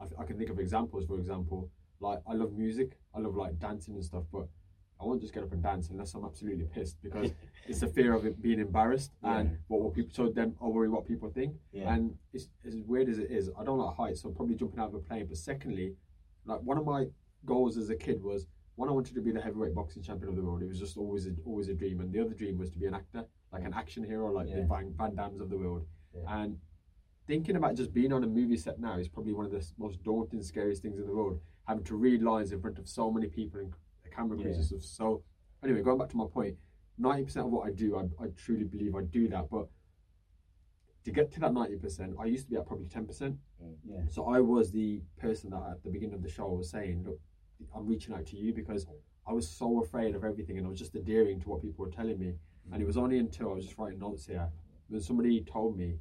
I, 0.00 0.04
I 0.18 0.24
can 0.24 0.36
think 0.36 0.50
of 0.50 0.58
examples. 0.58 1.06
For 1.06 1.18
example, 1.18 1.70
like 2.00 2.20
I 2.26 2.34
love 2.34 2.52
music, 2.52 2.98
I 3.14 3.20
love 3.20 3.34
like 3.36 3.58
dancing 3.58 3.94
and 3.94 4.04
stuff, 4.04 4.24
but 4.30 4.48
I 5.00 5.04
won't 5.04 5.20
just 5.20 5.34
get 5.34 5.42
up 5.42 5.52
and 5.52 5.62
dance 5.62 5.90
unless 5.90 6.14
I'm 6.14 6.24
absolutely 6.24 6.64
pissed 6.64 6.96
because 7.02 7.30
it's 7.66 7.80
the 7.80 7.88
fear 7.88 8.14
of 8.14 8.24
it 8.24 8.40
being 8.40 8.60
embarrassed 8.60 9.12
and 9.22 9.58
what 9.68 9.82
will 9.82 9.90
people. 9.90 10.10
So 10.14 10.28
then 10.28 10.54
I 10.62 10.66
worry 10.66 10.88
what 10.88 11.06
people 11.06 11.28
think. 11.28 11.54
Yeah. 11.72 11.92
And 11.92 12.14
it's 12.32 12.48
as 12.66 12.76
weird 12.86 13.08
as 13.08 13.18
it 13.18 13.30
is, 13.30 13.50
I 13.58 13.64
don't 13.64 13.78
like 13.78 13.94
heights, 13.96 14.22
so 14.22 14.28
I'm 14.28 14.34
probably 14.34 14.54
jumping 14.54 14.80
out 14.80 14.88
of 14.88 14.94
a 14.94 14.98
plane. 14.98 15.26
But 15.28 15.36
secondly, 15.36 15.94
like 16.46 16.60
one 16.60 16.78
of 16.78 16.86
my 16.86 17.06
goals 17.44 17.76
as 17.76 17.90
a 17.90 17.96
kid 17.96 18.22
was 18.22 18.46
one, 18.76 18.90
I 18.90 18.92
wanted 18.92 19.14
to 19.14 19.22
be 19.22 19.32
the 19.32 19.40
heavyweight 19.40 19.74
boxing 19.74 20.02
champion 20.02 20.28
of 20.28 20.36
the 20.36 20.42
world. 20.42 20.62
It 20.62 20.68
was 20.68 20.78
just 20.78 20.98
always 20.98 21.26
a, 21.26 21.30
always 21.46 21.68
a 21.68 21.74
dream. 21.74 22.00
And 22.00 22.12
the 22.12 22.20
other 22.20 22.34
dream 22.34 22.58
was 22.58 22.70
to 22.70 22.78
be 22.78 22.86
an 22.86 22.94
actor, 22.94 23.24
like 23.52 23.64
an 23.64 23.72
action 23.74 24.04
hero, 24.04 24.30
like 24.30 24.48
the 24.48 24.66
Van, 24.68 24.92
Van 24.96 25.14
Dammes 25.14 25.40
of 25.40 25.48
the 25.48 25.56
world. 25.56 25.86
Yeah. 26.14 26.42
And 26.42 26.58
thinking 27.26 27.56
about 27.56 27.74
just 27.74 27.94
being 27.94 28.12
on 28.12 28.22
a 28.22 28.26
movie 28.26 28.58
set 28.58 28.78
now 28.78 28.98
is 28.98 29.08
probably 29.08 29.32
one 29.32 29.46
of 29.46 29.50
the 29.50 29.66
most 29.78 30.02
daunting, 30.04 30.42
scariest 30.42 30.82
things 30.82 30.98
in 30.98 31.06
the 31.06 31.14
world. 31.14 31.40
Having 31.66 31.84
to 31.84 31.96
read 31.96 32.22
lines 32.22 32.52
in 32.52 32.60
front 32.60 32.78
of 32.78 32.86
so 32.86 33.10
many 33.10 33.28
people 33.28 33.60
and 33.60 33.72
camera 34.16 34.36
crews 34.38 34.56
and 34.56 34.66
stuff. 34.66 34.82
So, 34.82 35.22
anyway, 35.62 35.82
going 35.82 35.98
back 35.98 36.08
to 36.10 36.16
my 36.16 36.26
point, 36.32 36.56
ninety 36.98 37.24
percent 37.24 37.46
of 37.46 37.52
what 37.52 37.66
I 37.68 37.72
do, 37.72 37.96
I, 37.96 38.24
I 38.24 38.28
truly 38.36 38.64
believe 38.64 38.94
I 38.94 39.02
do 39.02 39.28
that. 39.28 39.50
But 39.50 39.66
to 41.04 41.10
get 41.10 41.30
to 41.32 41.40
that 41.40 41.52
ninety 41.52 41.76
percent, 41.76 42.14
I 42.20 42.24
used 42.24 42.44
to 42.46 42.50
be 42.50 42.56
at 42.56 42.66
probably 42.66 42.86
ten 42.86 43.06
percent. 43.06 43.36
Yeah. 43.84 44.00
So 44.10 44.26
I 44.26 44.40
was 44.40 44.72
the 44.72 45.02
person 45.18 45.50
that 45.50 45.62
at 45.70 45.82
the 45.84 45.90
beginning 45.90 46.14
of 46.14 46.22
the 46.22 46.28
show 46.28 46.48
was 46.48 46.70
saying, 46.70 47.04
look, 47.06 47.20
I'm 47.74 47.86
reaching 47.86 48.14
out 48.14 48.26
to 48.26 48.36
you 48.36 48.52
because 48.52 48.86
I 49.28 49.32
was 49.32 49.48
so 49.48 49.82
afraid 49.82 50.14
of 50.14 50.24
everything 50.24 50.58
and 50.58 50.66
I 50.66 50.70
was 50.70 50.78
just 50.78 50.94
adhering 50.94 51.40
to 51.40 51.48
what 51.48 51.62
people 51.62 51.84
were 51.84 51.90
telling 51.90 52.18
me. 52.18 52.34
And 52.72 52.82
it 52.82 52.86
was 52.86 52.96
only 52.96 53.18
until 53.18 53.50
I 53.50 53.54
was 53.54 53.64
just 53.64 53.78
writing 53.78 53.98
notes 53.98 54.26
here 54.26 54.48
when 54.88 55.00
somebody 55.00 55.42
told 55.42 55.76
me, 55.76 55.98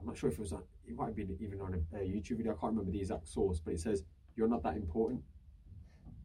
I'm 0.00 0.06
not 0.06 0.16
sure 0.16 0.30
if 0.30 0.38
it 0.38 0.40
was 0.40 0.52
on, 0.52 0.62
it 0.86 0.96
might 0.96 1.06
have 1.06 1.16
been 1.16 1.36
even 1.40 1.60
on 1.60 1.74
a, 1.74 1.96
a 1.96 2.00
YouTube 2.00 2.38
video, 2.38 2.52
I 2.52 2.56
can't 2.60 2.72
remember 2.72 2.90
the 2.90 3.00
exact 3.00 3.28
source, 3.28 3.60
but 3.60 3.74
it 3.74 3.80
says, 3.80 4.02
you're 4.36 4.48
not 4.48 4.62
that 4.64 4.76
important. 4.76 5.22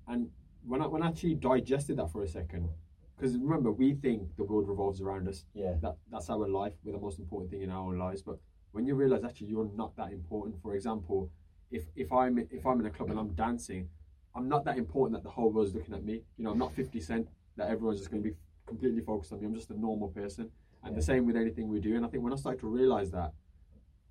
And 0.07 0.29
when 0.65 0.81
I, 0.81 0.87
when 0.87 1.03
I 1.03 1.07
actually 1.07 1.35
digested 1.35 1.97
that 1.97 2.11
for 2.11 2.23
a 2.23 2.27
second, 2.27 2.69
because 3.15 3.35
remember, 3.35 3.71
we 3.71 3.93
think 3.95 4.35
the 4.37 4.43
world 4.43 4.67
revolves 4.67 5.01
around 5.01 5.27
us. 5.27 5.43
Yeah. 5.53 5.73
That 5.81 5.97
that's 6.11 6.29
our 6.29 6.47
life. 6.47 6.73
We're 6.83 6.93
the 6.93 6.99
most 6.99 7.19
important 7.19 7.51
thing 7.51 7.61
in 7.61 7.69
our 7.69 7.93
lives. 7.95 8.21
But 8.21 8.37
when 8.71 8.85
you 8.85 8.95
realize 8.95 9.23
actually 9.23 9.47
you're 9.47 9.69
not 9.75 9.95
that 9.97 10.11
important. 10.11 10.61
For 10.61 10.73
example, 10.75 11.29
if 11.71 11.83
if 11.95 12.11
I'm 12.13 12.39
if 12.49 12.65
I'm 12.65 12.79
in 12.79 12.85
a 12.85 12.89
club 12.89 13.09
and 13.09 13.19
I'm 13.19 13.33
dancing, 13.33 13.89
I'm 14.35 14.47
not 14.47 14.63
that 14.65 14.77
important 14.77 15.17
that 15.17 15.23
the 15.23 15.33
whole 15.33 15.51
world's 15.51 15.73
looking 15.73 15.93
at 15.93 16.03
me. 16.03 16.21
You 16.37 16.45
know, 16.45 16.51
I'm 16.51 16.57
not 16.57 16.73
50 16.73 16.99
Cent 17.01 17.27
that 17.57 17.69
everyone's 17.69 17.99
just 17.99 18.09
going 18.09 18.23
to 18.23 18.29
be 18.29 18.35
completely 18.65 19.01
focused 19.01 19.33
on 19.33 19.41
me. 19.41 19.47
I'm 19.47 19.55
just 19.55 19.69
a 19.69 19.79
normal 19.79 20.09
person. 20.09 20.49
And 20.83 20.95
the 20.95 21.01
same 21.01 21.25
with 21.25 21.35
anything 21.35 21.67
we 21.67 21.81
do. 21.81 21.97
And 21.97 22.05
I 22.05 22.07
think 22.07 22.23
when 22.23 22.31
I 22.31 22.37
started 22.37 22.61
to 22.61 22.67
realize 22.67 23.11
that, 23.11 23.33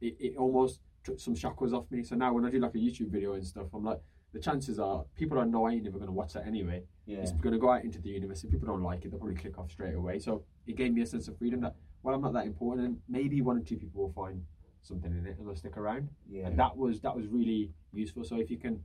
it, 0.03 0.17
it 0.21 0.37
almost 0.37 0.81
took 1.03 1.19
some 1.19 1.35
shackles 1.35 1.73
off 1.73 1.91
me. 1.91 2.03
So 2.03 2.15
now 2.15 2.35
when 2.35 2.45
I 2.45 2.51
do 2.51 2.59
like 2.59 2.75
a 2.75 2.79
YouTube 2.79 3.09
video 3.09 3.33
and 3.33 3.47
stuff, 3.47 3.69
I'm 3.73 3.85
like, 3.85 4.01
the 4.33 4.39
chances 4.41 4.79
are 4.79 5.05
people 5.17 5.39
I 5.39 5.45
know 5.45 5.67
I 5.67 5.73
ain't 5.73 5.85
never 5.85 5.99
going 5.99 6.09
to 6.09 6.13
watch 6.13 6.35
that 6.35 6.47
anyway. 6.47 6.83
Yeah. 7.07 7.19
It's 7.19 7.33
going 7.33 7.53
to 7.55 7.59
go 7.59 7.71
out 7.71 7.85
into 7.85 7.99
the 8.01 8.11
universe. 8.11 8.45
If 8.45 8.51
people 8.51 8.69
don't 8.69 8.83
like 8.83 9.05
it, 9.05 9.11
they'll 9.11 9.19
probably 9.19 9.37
click 9.37 9.59
off 9.59 9.71
straight 9.71 9.95
away. 9.95 10.19
So 10.19 10.45
it 10.67 10.77
gave 10.77 10.93
me 10.93 11.01
a 11.03 11.07
sense 11.07 11.29
of 11.29 11.39
freedom 11.39 11.61
that, 11.63 11.75
well, 12.03 12.15
I'm 12.15 12.21
not 12.21 12.35
that 12.35 12.45
important, 12.47 12.87
and 12.87 12.99
maybe 13.09 13.41
one 13.41 13.57
or 13.57 13.61
two 13.61 13.77
people 13.77 14.03
will 14.03 14.13
find 14.13 14.45
something 14.83 15.11
in 15.11 15.27
it 15.27 15.39
and 15.39 15.47
they'll 15.49 15.57
stick 15.57 15.77
around. 15.77 16.09
Yeah. 16.31 16.47
And 16.47 16.59
that 16.59 16.77
was 16.77 17.01
that 17.01 17.15
was 17.17 17.27
really 17.27 17.71
useful. 17.93 18.25
So 18.25 18.37
if 18.37 18.51
you 18.51 18.59
can 18.59 18.81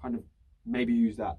kind 0.00 0.14
of 0.14 0.22
maybe 0.66 0.92
use 0.92 1.16
that 1.16 1.38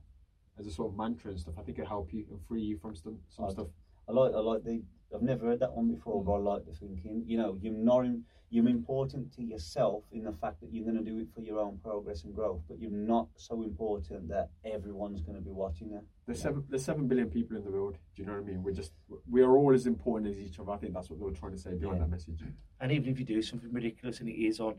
as 0.60 0.66
a 0.68 0.72
sort 0.72 0.92
of 0.92 0.98
mantra 0.98 1.32
and 1.32 1.40
stuff, 1.40 1.56
I 1.60 1.64
think 1.64 1.78
it'll 1.80 1.90
help 1.90 2.14
you 2.14 2.26
and 2.30 2.40
free 2.48 2.62
you 2.62 2.78
from 2.78 2.96
some 2.96 3.20
some 3.30 3.46
I'd- 3.46 3.54
stuff. 3.54 3.68
I 4.08 4.12
like 4.12 4.34
I 4.34 4.40
like 4.40 4.64
the 4.64 4.82
I've 5.14 5.22
never 5.22 5.48
heard 5.48 5.60
that 5.60 5.74
one 5.74 5.88
before, 5.94 6.24
but 6.24 6.34
I 6.34 6.38
mm. 6.40 6.46
like 6.46 6.66
the 6.66 6.74
thinking. 6.74 7.24
You 7.26 7.38
know, 7.38 7.58
you're 7.62 7.74
not 7.74 8.06
in, 8.06 8.24
you're 8.50 8.68
important 8.68 9.34
to 9.36 9.44
yourself 9.44 10.04
in 10.12 10.24
the 10.24 10.32
fact 10.32 10.62
that 10.62 10.72
you're 10.72 10.84
going 10.84 11.04
to 11.04 11.12
do 11.12 11.20
it 11.20 11.28
for 11.34 11.42
your 11.42 11.60
own 11.60 11.80
progress 11.84 12.24
and 12.24 12.36
growth, 12.36 12.62
but 12.68 12.80
you're 12.80 12.92
not 12.92 13.28
so 13.36 13.64
important 13.64 14.28
that 14.30 14.50
everyone's 14.64 15.22
going 15.22 15.38
to 15.38 15.44
be 15.44 15.52
watching 15.52 15.90
you. 15.90 16.02
There's 16.26 16.40
Yeah. 16.40 16.44
seven 16.44 16.66
there's 16.70 16.86
seven 16.86 17.08
billion 17.08 17.30
people 17.30 17.58
in 17.58 17.64
the 17.64 17.72
world. 17.72 17.98
Do 18.16 18.22
you 18.22 18.28
know 18.28 18.34
what 18.34 18.44
I 18.44 18.46
mean? 18.46 18.64
We're 18.64 18.74
just 18.74 18.94
we 19.30 19.42
are 19.42 19.58
all 19.58 19.74
as 19.74 19.88
important 19.88 20.32
as 20.32 20.40
each 20.40 20.60
other. 20.60 20.72
I 20.72 20.78
think 20.78 20.94
that's 20.94 21.10
what 21.10 21.20
they 21.20 21.26
were 21.26 21.32
trying 21.32 21.54
to 21.54 21.58
say 21.58 21.74
behind 21.74 21.98
Yeah. 21.98 22.06
that 22.06 22.10
message. 22.12 22.44
And 22.80 22.92
even 22.92 23.10
if 23.10 23.20
you 23.20 23.26
do 23.26 23.42
something 23.42 23.72
ridiculous 23.72 24.20
and 24.20 24.30
it 24.30 24.40
is 24.40 24.60
on 24.60 24.76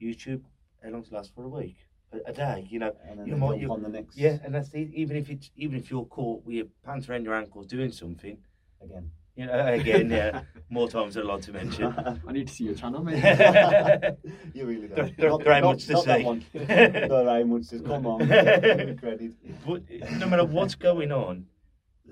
YouTube, 0.00 0.42
how 0.82 0.90
long 0.90 1.02
does 1.02 1.10
it 1.10 1.14
last 1.14 1.34
for 1.34 1.44
a 1.44 1.48
week? 1.48 1.76
A, 2.12 2.18
a 2.30 2.32
day, 2.32 2.66
you 2.70 2.78
know? 2.78 2.92
You 3.26 3.36
might- 3.36 3.60
you- 3.60 3.70
on 3.70 3.82
the 3.82 3.88
next 3.90 4.16
Yeah, 4.16 4.38
and 4.42 4.54
that's 4.54 4.70
the, 4.70 4.80
even 4.98 5.16
if 5.16 5.28
it's 5.28 5.50
even 5.56 5.76
if 5.78 5.90
you're 5.90 6.06
caught 6.06 6.44
with 6.46 6.54
your 6.56 6.66
pants 6.82 7.08
around 7.08 7.24
your 7.24 7.34
ankles 7.34 7.66
doing 7.66 7.92
something, 7.92 8.38
again. 8.80 9.10
You 9.38 9.46
know, 9.46 9.66
again, 9.68 10.10
yeah, 10.10 10.42
more 10.68 10.88
times 10.88 11.14
than 11.14 11.22
I'd 11.22 11.28
like 11.28 11.42
to 11.42 11.52
mention. 11.52 11.94
I 12.26 12.32
need 12.32 12.48
to 12.48 12.52
see 12.52 12.64
your 12.64 12.74
channel, 12.74 13.04
mate. 13.04 13.22
you 14.52 14.66
really 14.66 14.88
don't. 14.88 15.16
there- 15.16 15.28
not, 15.30 15.44
there 15.44 15.52
ain't 15.52 15.64
not- 15.64 15.74
much 15.74 15.86
to 15.86 15.92
not 15.92 16.04
say. 16.04 16.24
one. 16.24 16.44
there 16.52 17.28
ain't 17.28 17.48
much 17.48 17.68
to 17.68 17.78
come 17.78 18.04
on. 18.04 18.26
Credit. 18.98 19.32
But 19.64 19.82
no 20.18 20.26
matter 20.26 20.44
what's 20.44 20.74
going 20.74 21.12
on, 21.12 21.46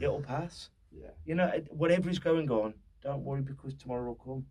it'll 0.00 0.22
pass. 0.22 0.70
Yeah. 0.92 1.08
You 1.24 1.34
know, 1.34 1.50
whatever 1.70 2.08
is 2.08 2.20
going 2.20 2.48
on, 2.48 2.74
don't 3.02 3.24
worry 3.24 3.42
because 3.42 3.74
tomorrow 3.74 4.06
will 4.06 4.14
come. 4.14 4.46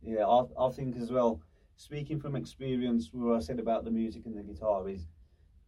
Yeah, 0.00 0.24
I, 0.26 0.44
I 0.58 0.70
think 0.70 0.96
as 0.96 1.12
well, 1.12 1.42
speaking 1.76 2.18
from 2.18 2.34
experience, 2.34 3.10
what 3.12 3.36
I 3.36 3.40
said 3.40 3.58
about 3.58 3.84
the 3.84 3.90
music 3.90 4.22
and 4.24 4.38
the 4.38 4.42
guitar 4.42 4.88
is 4.88 5.06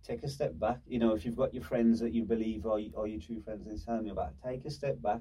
take 0.02 0.22
a 0.22 0.28
step 0.30 0.58
back. 0.58 0.78
You 0.86 0.98
know, 0.98 1.12
if 1.12 1.26
you've 1.26 1.36
got 1.36 1.52
your 1.52 1.62
friends 1.62 2.00
that 2.00 2.14
you 2.14 2.24
believe 2.24 2.64
are, 2.64 2.80
are 2.96 3.06
your 3.06 3.20
true 3.20 3.42
friends 3.42 3.66
and 3.66 3.84
telling 3.84 4.06
you 4.06 4.12
about, 4.12 4.32
take 4.42 4.64
a 4.64 4.70
step 4.70 5.02
back. 5.02 5.20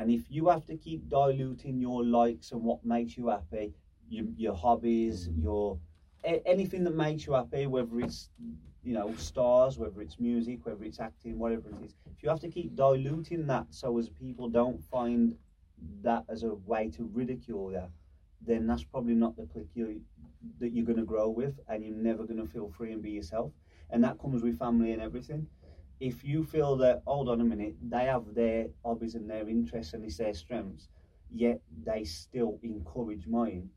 And 0.00 0.10
if 0.10 0.22
you 0.30 0.48
have 0.48 0.64
to 0.64 0.78
keep 0.78 1.10
diluting 1.10 1.78
your 1.78 2.02
likes 2.02 2.52
and 2.52 2.62
what 2.62 2.82
makes 2.86 3.18
you 3.18 3.28
happy, 3.28 3.74
your, 4.08 4.24
your 4.34 4.54
hobbies, 4.54 5.28
mm. 5.28 5.42
your 5.42 5.78
anything 6.24 6.84
that 6.84 6.94
makes 6.94 7.26
you 7.26 7.34
happy, 7.34 7.66
whether 7.66 8.00
it's 8.00 8.30
you 8.82 8.94
know 8.94 9.14
stars, 9.18 9.78
whether 9.78 10.00
it's 10.00 10.18
music, 10.18 10.60
whether 10.64 10.84
it's 10.84 11.00
acting, 11.00 11.38
whatever 11.38 11.68
it 11.68 11.84
is, 11.84 11.94
if 12.10 12.22
you 12.22 12.30
have 12.30 12.40
to 12.40 12.48
keep 12.48 12.74
diluting 12.74 13.46
that 13.48 13.66
so 13.68 13.98
as 13.98 14.08
people 14.08 14.48
don't 14.48 14.82
find 14.82 15.34
that 16.02 16.24
as 16.30 16.44
a 16.44 16.54
way 16.54 16.88
to 16.96 17.04
ridicule 17.12 17.70
you, 17.70 17.84
then 18.40 18.66
that's 18.66 18.84
probably 18.84 19.14
not 19.14 19.36
the 19.36 19.44
clique 19.52 19.68
you, 19.74 20.00
that 20.60 20.70
you're 20.70 20.86
going 20.86 20.98
to 20.98 21.04
grow 21.04 21.28
with, 21.28 21.60
and 21.68 21.84
you're 21.84 21.94
never 21.94 22.24
going 22.24 22.40
to 22.40 22.50
feel 22.50 22.70
free 22.70 22.92
and 22.92 23.02
be 23.02 23.10
yourself. 23.10 23.52
And 23.90 24.02
that 24.04 24.18
comes 24.18 24.42
with 24.42 24.58
family 24.58 24.92
and 24.92 25.02
everything. 25.02 25.46
If 26.00 26.24
you 26.24 26.44
feel 26.44 26.76
that, 26.78 27.02
hold 27.06 27.28
on 27.28 27.40
a 27.40 27.44
minute, 27.44 27.76
they 27.82 28.04
have 28.06 28.34
their 28.34 28.68
hobbies 28.84 29.14
and 29.14 29.28
their 29.28 29.48
interests 29.48 29.92
and 29.92 30.04
it's 30.04 30.16
their 30.16 30.32
strengths, 30.32 30.88
yet 31.30 31.60
they 31.84 32.04
still 32.04 32.58
encourage 32.62 33.26
mine, 33.26 33.68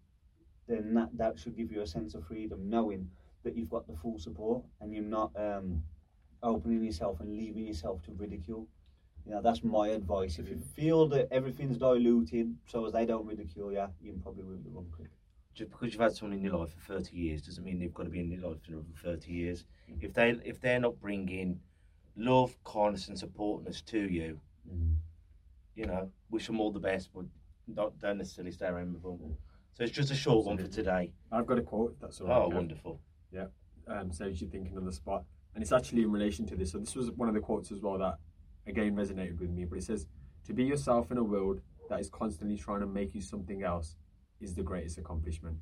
then 0.67 0.93
that, 0.93 1.09
that 1.17 1.37
should 1.37 1.57
give 1.57 1.71
you 1.71 1.81
a 1.81 1.87
sense 1.87 2.15
of 2.15 2.25
freedom, 2.25 2.69
knowing 2.69 3.09
that 3.43 3.57
you've 3.57 3.69
got 3.69 3.87
the 3.87 3.95
full 3.95 4.17
support 4.17 4.63
and 4.79 4.93
you're 4.93 5.03
not 5.03 5.31
um, 5.35 5.83
opening 6.41 6.83
yourself 6.83 7.19
and 7.19 7.37
leaving 7.37 7.67
yourself 7.67 8.01
to 8.03 8.11
ridicule. 8.13 8.67
You 9.25 9.33
know, 9.33 9.41
that's 9.41 9.63
my 9.63 9.89
advice. 9.89 10.39
If 10.39 10.49
you 10.49 10.61
feel 10.75 11.07
that 11.09 11.27
everything's 11.31 11.77
diluted 11.77 12.55
so 12.67 12.85
as 12.85 12.93
they 12.93 13.05
don't 13.05 13.25
ridicule 13.25 13.71
you, 13.71 13.85
you're 14.01 14.15
probably 14.15 14.43
with 14.43 14.63
the 14.63 14.69
wrong 14.69 14.87
clique. 14.95 15.09
Just 15.53 15.71
because 15.71 15.93
you've 15.93 16.01
had 16.01 16.15
someone 16.15 16.37
in 16.37 16.43
your 16.43 16.57
life 16.57 16.73
for 16.73 16.95
30 16.95 17.15
years 17.15 17.41
doesn't 17.43 17.63
mean 17.63 17.79
they've 17.79 17.93
got 17.93 18.03
to 18.03 18.09
be 18.09 18.19
in 18.19 18.31
your 18.31 18.49
life 18.49 18.61
for 18.65 18.71
another 18.71 18.87
30 19.03 19.31
years. 19.31 19.65
If 20.01 20.13
they 20.13 20.31
if 20.43 20.59
they're 20.59 20.79
not 20.79 20.99
bringing 20.99 21.59
love, 22.15 22.55
kindness, 22.63 23.07
and 23.07 23.17
supportness 23.17 23.83
to 23.85 23.99
you, 23.99 24.39
you 25.75 25.85
know, 25.85 26.09
wish 26.29 26.47
them 26.47 26.59
all 26.59 26.71
the 26.71 26.79
best, 26.79 27.09
but 27.13 27.25
not, 27.67 27.97
don't 27.99 28.17
necessarily 28.17 28.51
stay 28.51 28.67
around 28.67 28.93
with 28.93 29.03
them. 29.03 29.37
So 29.73 29.83
it's 29.83 29.91
just 29.91 30.11
a 30.11 30.15
short 30.15 30.45
one 30.45 30.57
for 30.57 30.67
today. 30.67 31.11
I've 31.31 31.47
got 31.47 31.57
a 31.57 31.61
quote. 31.61 31.95
That's 31.99 32.21
all 32.21 32.27
right. 32.27 32.37
Oh, 32.37 32.49
wonderful. 32.49 32.99
Yeah. 33.31 33.45
Um, 33.87 34.11
saves 34.11 34.41
you 34.41 34.47
thinking 34.47 34.77
on 34.77 34.85
the 34.85 34.91
spot. 34.91 35.23
And 35.55 35.63
it's 35.63 35.71
actually 35.71 36.03
in 36.03 36.11
relation 36.11 36.45
to 36.47 36.55
this. 36.55 36.71
So 36.71 36.77
this 36.77 36.95
was 36.95 37.11
one 37.11 37.27
of 37.27 37.35
the 37.35 37.41
quotes 37.41 37.71
as 37.71 37.79
well 37.79 37.97
that 37.97 38.17
again 38.67 38.95
resonated 38.95 39.39
with 39.39 39.49
me. 39.49 39.65
But 39.65 39.79
it 39.79 39.83
says, 39.83 40.07
"To 40.45 40.53
be 40.53 40.63
yourself 40.63 41.11
in 41.11 41.17
a 41.17 41.23
world 41.23 41.61
that 41.89 41.99
is 41.99 42.09
constantly 42.09 42.57
trying 42.57 42.79
to 42.79 42.87
make 42.87 43.13
you 43.13 43.21
something 43.21 43.63
else 43.63 43.95
is 44.39 44.55
the 44.55 44.63
greatest 44.63 44.97
accomplishment." 44.97 45.57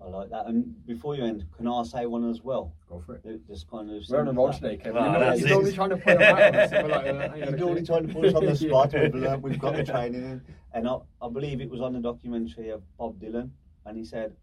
I 0.00 0.08
like 0.08 0.30
that. 0.30 0.46
And 0.46 0.86
before 0.86 1.16
you 1.16 1.24
end, 1.24 1.44
can 1.56 1.66
I 1.66 1.82
say 1.82 2.06
one 2.06 2.28
as 2.30 2.42
well? 2.42 2.72
Go 2.88 3.02
for 3.04 3.16
it. 3.16 3.24
That 3.24 3.46
Just 3.48 3.68
kind 3.68 3.90
of. 3.90 4.02
We're 4.08 4.20
on 4.20 4.28
a 4.28 4.32
roll 4.32 4.52
today, 4.52 4.76
Kevin. 4.76 5.02
Ah, 5.02 5.06
you 5.06 5.12
know, 5.12 5.18
that's 5.20 5.40
he's 5.40 5.50
it. 5.50 5.54
only 5.54 5.72
trying 5.72 5.90
to 5.90 5.96
put 5.96 6.18
them 6.18 6.22
out 6.36 6.42
on 6.42 6.54
us. 6.54 6.70
We're 6.70 6.82
like, 6.88 7.06
uh, 7.06 7.14
hang 7.14 7.16
on 7.16 7.20
a 7.20 7.34
He's 7.34 7.42
already 7.42 7.64
minute. 7.66 7.86
trying 7.86 8.06
to 8.06 8.14
put 8.14 8.24
us 8.26 8.34
on 8.34 8.44
the 8.46 8.56
spot. 8.56 8.92
We've, 8.94 9.14
learned, 9.14 9.42
we've 9.42 9.58
got 9.58 9.74
the 9.74 9.84
training 9.84 10.22
in. 10.22 10.42
And 10.72 10.88
I, 10.88 10.98
I 11.20 11.28
believe 11.28 11.60
it 11.60 11.68
was 11.68 11.80
on 11.80 11.92
the 11.94 12.00
documentary 12.00 12.70
of 12.70 12.82
Bob 12.96 13.18
Dylan. 13.20 13.50
And 13.86 13.98
he 13.98 14.04
said, 14.04 14.36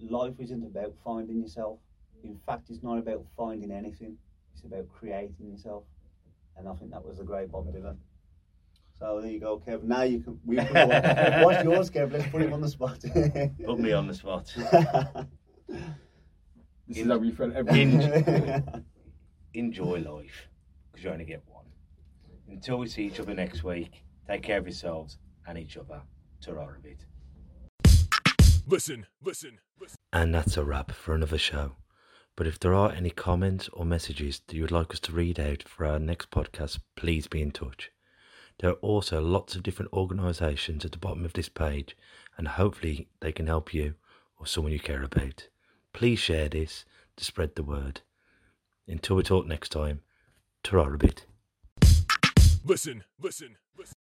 Life 0.00 0.34
isn't 0.38 0.64
about 0.64 0.94
finding 1.04 1.40
yourself. 1.42 1.78
In 2.24 2.38
fact, 2.46 2.70
it's 2.70 2.82
not 2.82 2.98
about 2.98 3.24
finding 3.36 3.70
anything, 3.70 4.16
it's 4.54 4.64
about 4.64 4.88
creating 4.88 5.50
yourself. 5.50 5.84
And 6.56 6.68
I 6.68 6.74
think 6.74 6.90
that 6.92 7.04
was 7.04 7.18
the 7.18 7.24
great 7.24 7.50
Bob 7.52 7.66
Dylan. 7.66 7.96
So 9.02 9.20
there 9.20 9.32
you 9.32 9.40
go, 9.40 9.60
Kev. 9.66 9.82
Now 9.82 10.02
you 10.02 10.20
can. 10.20 10.38
We 10.44 10.56
put 10.60 10.70
what's 10.72 11.64
yours, 11.64 11.90
Kev? 11.90 12.12
Let's 12.12 12.30
put 12.30 12.40
him 12.40 12.52
on 12.52 12.60
the 12.60 12.68
spot. 12.68 13.00
Put 13.66 13.80
me 13.80 13.92
on 13.92 14.06
the 14.06 14.14
spot. 14.14 14.54
This 16.88 16.98
is 16.98 17.08
how 17.08 17.16
we 17.16 17.30
felt 17.30 17.54
every 17.54 17.82
In- 17.82 18.84
Enjoy 19.54 19.98
life 19.98 20.48
because 20.90 21.04
you 21.04 21.10
only 21.10 21.24
get 21.24 21.42
one. 21.46 21.64
Until 22.48 22.78
we 22.78 22.86
see 22.86 23.06
each 23.06 23.18
other 23.18 23.34
next 23.34 23.64
week, 23.64 24.04
take 24.28 24.42
care 24.42 24.58
of 24.58 24.66
yourselves 24.66 25.18
and 25.46 25.58
each 25.58 25.76
other. 25.76 26.02
Ta 26.44 26.52
a 26.52 26.80
bit. 26.80 27.04
Listen, 28.66 29.06
listen, 29.22 29.58
listen. 29.80 29.96
And 30.12 30.34
that's 30.34 30.56
a 30.56 30.64
wrap 30.64 30.92
for 30.92 31.14
another 31.14 31.38
show. 31.38 31.76
But 32.36 32.46
if 32.46 32.60
there 32.60 32.74
are 32.74 32.92
any 32.92 33.10
comments 33.10 33.68
or 33.72 33.84
messages 33.86 34.42
that 34.46 34.54
you 34.54 34.62
would 34.62 34.70
like 34.70 34.92
us 34.92 35.00
to 35.00 35.12
read 35.12 35.40
out 35.40 35.64
for 35.64 35.86
our 35.86 35.98
next 35.98 36.30
podcast, 36.30 36.78
please 36.94 37.26
be 37.26 37.40
in 37.40 37.52
touch. 37.52 37.90
There 38.58 38.70
are 38.70 38.74
also 38.74 39.20
lots 39.20 39.54
of 39.54 39.62
different 39.62 39.92
organisations 39.92 40.84
at 40.84 40.92
the 40.92 40.98
bottom 40.98 41.24
of 41.24 41.32
this 41.32 41.48
page, 41.48 41.96
and 42.36 42.48
hopefully 42.48 43.08
they 43.20 43.32
can 43.32 43.46
help 43.46 43.74
you 43.74 43.94
or 44.38 44.46
someone 44.46 44.72
you 44.72 44.80
care 44.80 45.02
about. 45.02 45.48
Please 45.92 46.18
share 46.18 46.48
this 46.48 46.84
to 47.16 47.24
spread 47.24 47.54
the 47.54 47.62
word. 47.62 48.02
Until 48.86 49.16
we 49.16 49.22
talk 49.22 49.46
next 49.46 49.70
time, 49.70 50.00
ta. 50.62 50.84
Listen, 52.64 53.04
listen, 53.20 53.56
listen. 53.76 54.01